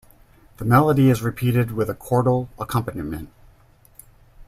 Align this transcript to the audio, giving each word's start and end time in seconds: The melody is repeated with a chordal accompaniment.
The 0.57 0.65
melody 0.65 1.11
is 1.11 1.21
repeated 1.21 1.73
with 1.73 1.87
a 1.87 1.93
chordal 1.93 2.47
accompaniment. 2.57 3.29